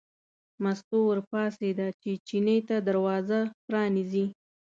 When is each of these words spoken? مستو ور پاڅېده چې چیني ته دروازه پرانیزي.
مستو 0.63 0.97
ور 1.07 1.19
پاڅېده 1.29 1.87
چې 2.01 2.11
چیني 2.27 2.57
ته 2.67 2.75
دروازه 2.87 3.39
پرانیزي. 3.65 4.25